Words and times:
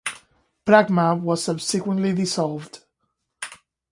Pragma 0.65 1.13
was 1.21 1.43
subsequently 1.43 2.11
dissolved. 2.11 2.79